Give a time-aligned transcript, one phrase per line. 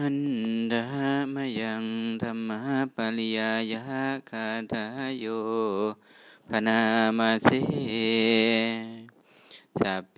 [0.00, 0.20] หัน
[0.72, 0.86] ดา
[1.34, 1.84] มยัง
[2.22, 2.50] ธรรม
[2.96, 3.82] ปริยายะ
[4.30, 4.84] คาทา
[5.18, 5.26] โย
[6.48, 6.80] พนา
[7.18, 7.48] มาเส
[9.80, 10.16] สัพเพ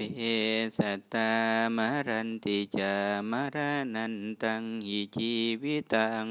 [0.78, 1.32] สัตตา
[1.76, 1.78] ม
[2.08, 2.94] รันติจา
[3.30, 3.56] มร
[3.94, 6.29] นันตังหิชีวิตัง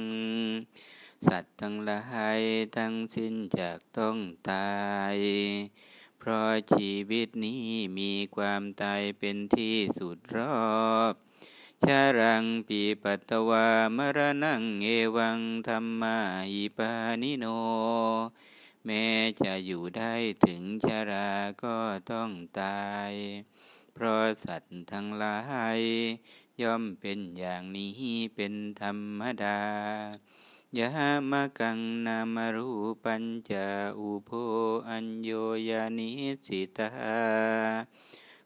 [1.28, 2.04] สัตว์ทั้งหลา
[2.38, 2.40] ย
[2.78, 4.18] ทั้งสิ้นจากต้อง
[4.50, 4.78] ตา
[5.16, 5.18] ย
[6.20, 7.66] เพราะชีวิตนี้
[7.98, 10.58] มีความตายเป็นที่สุดรอ
[11.14, 11.27] บ
[11.86, 13.68] ชารังปีปัตตวา
[13.98, 16.18] มรณังเอวังธรรมา
[16.52, 16.92] อิปา
[17.22, 17.46] นิโน
[18.86, 19.06] แม้
[19.42, 20.14] จะอยู่ได้
[20.46, 21.30] ถึงชารา
[21.64, 21.78] ก็
[22.12, 23.12] ต้องตาย
[23.94, 25.40] เพราะสัตว์ทั้งหลา
[25.78, 25.80] ย
[26.62, 27.94] ย่อมเป็นอย่างนี้
[28.36, 29.62] เป็นธรรมดา
[30.78, 30.90] ยา
[31.32, 32.70] มกังนามรู
[33.04, 33.68] ปัญจา
[34.00, 34.32] อุโพ
[34.90, 35.32] อัญโย
[35.70, 36.12] ยานิ
[36.46, 36.90] สิตา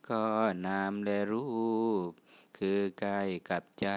[0.07, 0.23] ก็
[0.66, 1.48] นามและรู
[2.09, 2.12] ป
[2.65, 3.88] คือกายกับใจ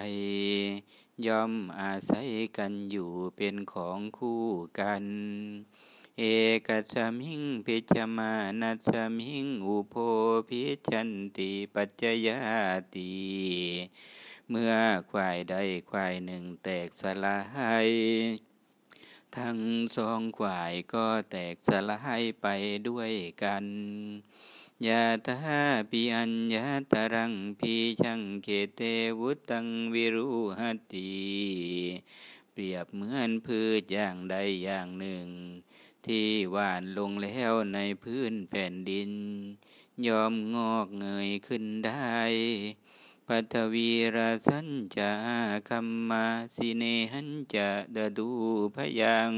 [1.26, 4.44] ย่อมอาศัยกันอยู่เป็นของคู่
[4.80, 5.04] กัน
[6.18, 6.24] เอ
[6.66, 9.94] กสมิงพิจมานัสมิงอุโพ
[10.48, 12.38] พิจันติปัจจยา
[12.94, 13.14] ติ
[14.50, 14.72] เมื่อ
[15.10, 15.54] ควายใด
[15.90, 17.38] ควายหนึ่งแตกสลา
[17.86, 17.88] ย
[19.36, 19.58] ทั้ง
[19.96, 22.46] สองควายก็แตกสลายไป
[22.88, 23.12] ด้วย
[23.42, 23.64] กัน
[24.88, 25.36] ยาตา
[25.90, 28.80] ปิอัญญาตรังพีชังเกเต
[29.18, 31.12] วุตังวิรุหติ
[32.52, 35.26] เปรียบเหมือนพืชอย่างใดอย่างหนึ่ง
[36.06, 39.10] ที่หวานลงแล้วในพื้นแผ่นดิน
[40.06, 42.16] ยอมงอกเงยขึ้นได้
[43.26, 45.12] ปัทวีราสัญจะ
[45.68, 48.30] คัมมาสิเนหันจะดดู
[48.74, 49.32] พยัง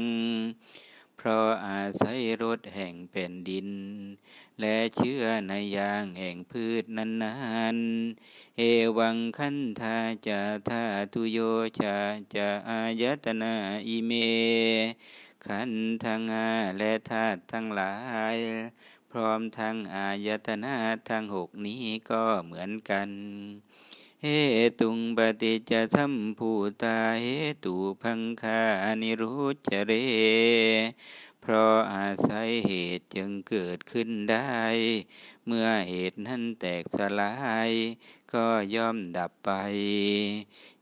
[1.19, 3.69] เพราะอาศัยรถแห่งแผ่นดิน
[4.59, 7.35] และเชื่อในยางแห่งพืชนั้นนา
[7.75, 7.77] น
[8.57, 8.61] เอ
[8.97, 11.39] วังคันธาจะธาตุโย
[11.79, 11.97] ชา
[12.35, 13.53] จะอายตนา
[13.87, 14.11] อิเม
[15.45, 15.71] ขัน
[16.03, 17.95] ทั้งอาและธาตุทั้งหลา
[18.35, 18.37] ย
[19.11, 20.75] พร้อมทั้งอายตนา
[21.09, 23.09] ทั้งหกนี้ก็เหมือนกัน
[24.23, 24.27] เห
[24.79, 26.51] ตุงปฏิจจสัมภู
[26.81, 27.27] ตาเห
[27.63, 28.61] ตุพังคา
[29.01, 29.35] นิรุ
[29.67, 29.91] จเร
[31.41, 34.61] เพราะอาศัยเหตุจึงเกิดขึ้นได้
[35.45, 37.33] เมื่อเหตุนั้นแตกสลา
[37.69, 37.71] ย
[38.33, 38.45] ก็
[38.75, 39.49] ย่อมดับไป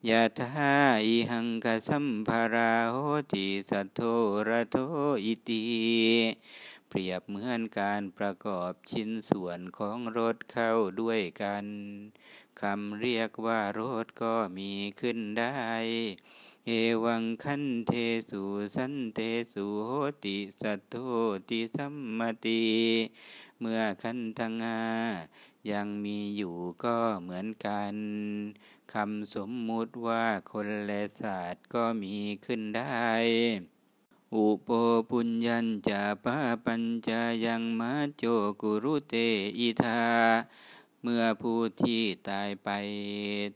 [0.10, 0.74] ยะทา
[1.06, 2.96] อิหังกสัมภาราโห
[3.34, 4.00] ติสัทโท
[4.50, 4.78] ระโท
[5.26, 5.64] อิติ
[6.98, 11.66] รียบเหมือนการประกอบชิ้นส่วนของรถเข้าด้วยกัน
[12.62, 15.70] คำเรียกว่ารถก็มีขึ้นได้
[16.68, 16.72] เอ
[17.06, 17.92] วังคันเท
[18.30, 18.44] สุ
[18.76, 19.20] สันเท
[19.54, 19.92] สุโห
[20.24, 20.96] ติสัตโต
[21.50, 22.66] ติสัมมติ
[23.60, 24.82] เมื่อคันทังอา
[25.72, 27.96] ยังมีอยู่ก็เหมือนกัน
[28.94, 33.06] คำสมมุติว่าคนและสัตว์ก็มีขึ้นได้
[34.36, 34.70] อุป
[35.10, 38.24] ปุญญัญจะปาปัญจายังมาโจ
[38.62, 39.16] กุรุเต
[39.60, 40.02] อิทา
[41.02, 42.70] เมื่อผู้ที่ตายไป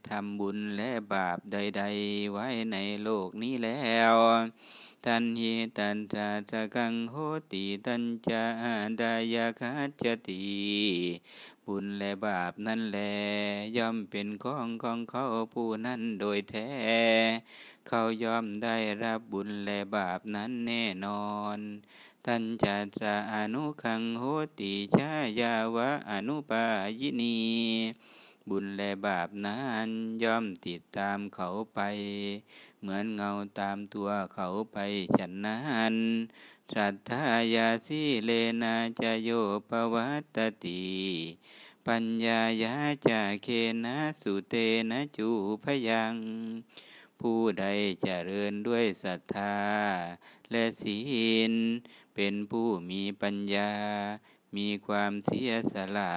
[0.08, 4.16] ทำบุญและบาปใด ๆ ไว้ในโลกนี้แล้ว
[5.06, 7.16] ทันหิตันตาตะกังโห
[7.52, 8.44] ติตันจา
[9.02, 9.72] ดายาคั
[10.02, 10.42] จติ
[11.66, 13.00] บุญและบาปนั่นแล
[13.78, 16.70] ย่อมเป็นของของเขาผู้นั้นโดยแท้
[17.88, 21.60] เขาย่อมได้รับบุญและบาปนั้นแน่นอน
[22.26, 24.24] ทันจัตสะอนุขังโห
[24.60, 26.66] ติชายาวะอนุปา
[27.00, 27.40] ยินี
[28.50, 29.90] บุญและบาปนั้น
[30.24, 31.80] ย่อมติดตามเขาไป
[32.80, 34.78] เหมือนเงาตามตัวเขาไป
[35.18, 35.96] ฉันนั้น
[36.74, 38.32] สัทธายาสิเล
[38.64, 39.30] นาจโย
[39.70, 40.84] ปวัตติ
[41.88, 42.76] ปัญญายา
[43.08, 43.48] จาเค
[43.86, 44.56] นะสุเต
[44.92, 45.30] นะจู
[45.64, 46.16] พยัง
[47.20, 47.66] ผู้ใด
[48.02, 49.58] เจริญด้วยศรัทธา
[50.52, 51.00] และศี
[51.52, 51.54] ล
[52.16, 53.72] เป็นผู้มีปัญญา
[54.58, 56.14] มีความเสียสละ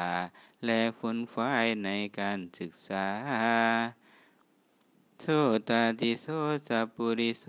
[0.66, 1.88] และฝนฝ่ายใน
[2.20, 3.06] การศึกษา
[5.20, 5.26] โส
[5.68, 5.70] ต
[6.00, 6.26] ติโส
[6.68, 7.44] สัปุริโส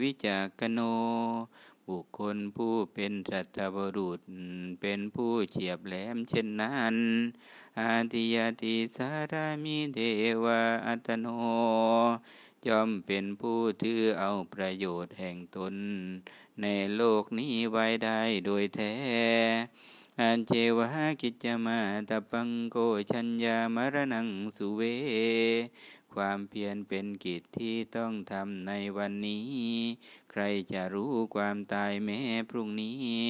[0.00, 0.80] วิจักโน
[1.88, 4.20] บุคคลผู้เป็นสัตบรุษ
[4.80, 6.96] เป็นผู้เฉียบแหลมเช่นนั้น
[7.78, 9.98] อาติยติสารามิเด
[10.44, 11.26] วะอัตโน
[12.66, 15.74] ย่อมเป็นผู้ถือเอาประโยชน์แห่งตน
[16.62, 16.66] ใน
[16.96, 18.94] โลกนี้ไว้ได้โดยแท้
[20.20, 20.88] อันเจวะ
[21.22, 21.78] กิจมา
[22.08, 22.76] ตะปังโก
[23.10, 24.80] ชัญญามรณังสุเว
[26.14, 29.50] ความเพียรเป็นกิจที่ต้องทำในวันนี้
[30.30, 30.42] ใคร
[30.72, 32.20] จะรู้ความตายแม้
[32.50, 33.22] พรุ่งนี้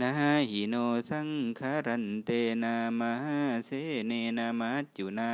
[0.00, 0.10] นา
[0.50, 0.76] หิโน
[1.10, 1.28] สัง
[1.58, 2.30] คารันเต
[2.62, 3.12] นามา
[3.66, 3.70] เส
[4.06, 5.32] เนนามัจจุนา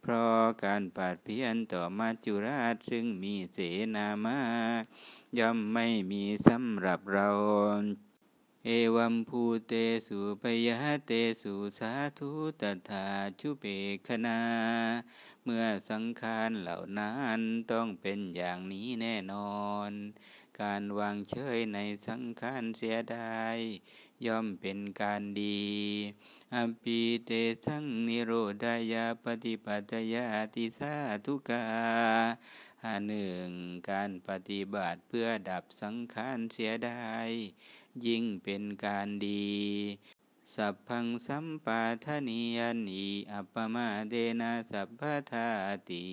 [0.00, 3.58] เพราะการปาดเพียนต่อมัจจุราชซึ่งมีเส
[3.94, 4.38] นามา
[5.38, 7.28] ย่อมไม่มีสำหรับเรา
[8.66, 9.72] เอวัมภูเต
[10.06, 11.12] สุปยะเต
[11.42, 12.30] สุสาธุ
[12.60, 13.06] ตถา
[13.40, 13.64] ชุเป
[14.06, 14.40] คนา
[15.44, 17.40] เมื่อสังขารเหล่านั้น
[17.72, 19.90] ต้องเป็นอย่างนี้แน่นอน
[20.60, 23.56] การวางเฉยในสังขารเสียดาย
[24.26, 25.64] ย่อมเป็นการดี
[26.54, 27.30] อปีเต
[27.66, 28.32] สังนิโร
[28.64, 30.94] ดายาปฏิปัตยาติสา
[31.24, 31.64] ทุกา
[32.84, 33.48] อันหนึ่ง
[33.90, 37.28] การปฏิบัติเพื่อดับสังขารเสียดาย
[38.06, 39.46] ยิ่งเป็นการดี
[40.54, 45.02] สัพพังสัมปาทานิยันีอัปปมาเดนะสัพพ
[45.32, 45.48] ทา
[45.90, 46.04] ติ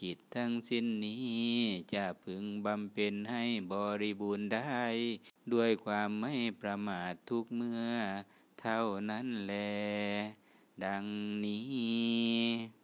[0.00, 1.50] กิจทั้งสิ้นนี้
[1.94, 4.82] จะพึงบำเพ็ญให้บริบูรณ์ได้
[5.52, 7.90] ด้วยความไม่ประมาททุกเมื่อ
[8.60, 9.54] เท่านั้นแล
[10.84, 11.04] ดัง
[11.44, 12.75] นี้